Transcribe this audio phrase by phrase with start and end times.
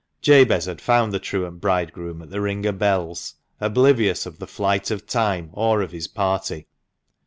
[0.19, 4.89] Jabez had found the truant bridegroom at the" Ring o' Bells," oblivious of the flight
[4.89, 6.65] of time, or of his party.